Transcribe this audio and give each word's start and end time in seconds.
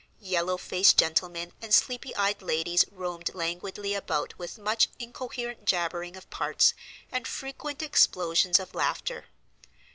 Yellow 0.23 0.57
faced 0.57 0.97
gentlemen 0.97 1.51
and 1.61 1.71
sleepy 1.71 2.15
eyed 2.15 2.41
ladies 2.41 2.85
roamed 2.91 3.29
languidly 3.35 3.93
about 3.93 4.35
with 4.39 4.57
much 4.57 4.89
incoherent 4.97 5.65
jabbering 5.65 6.15
of 6.17 6.27
parts, 6.31 6.73
and 7.11 7.27
frequent 7.27 7.83
explosions 7.83 8.59
of 8.59 8.73
laughter. 8.73 9.25